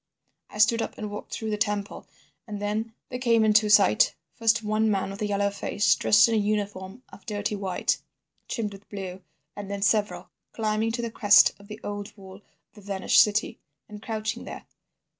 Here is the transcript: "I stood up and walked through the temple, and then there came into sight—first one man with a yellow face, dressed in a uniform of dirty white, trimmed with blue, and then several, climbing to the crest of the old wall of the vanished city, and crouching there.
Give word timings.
"I 0.49 0.57
stood 0.57 0.81
up 0.81 0.97
and 0.97 1.11
walked 1.11 1.31
through 1.31 1.51
the 1.51 1.57
temple, 1.59 2.07
and 2.47 2.59
then 2.59 2.95
there 3.09 3.19
came 3.19 3.45
into 3.45 3.69
sight—first 3.69 4.63
one 4.63 4.89
man 4.89 5.11
with 5.11 5.21
a 5.21 5.27
yellow 5.27 5.51
face, 5.51 5.93
dressed 5.93 6.27
in 6.27 6.33
a 6.33 6.37
uniform 6.39 7.03
of 7.09 7.23
dirty 7.27 7.55
white, 7.55 7.99
trimmed 8.47 8.73
with 8.73 8.89
blue, 8.89 9.21
and 9.55 9.69
then 9.69 9.83
several, 9.83 10.31
climbing 10.53 10.91
to 10.93 11.03
the 11.03 11.11
crest 11.11 11.51
of 11.59 11.67
the 11.67 11.79
old 11.83 12.17
wall 12.17 12.37
of 12.37 12.43
the 12.73 12.81
vanished 12.81 13.21
city, 13.21 13.59
and 13.87 14.01
crouching 14.01 14.43
there. 14.45 14.65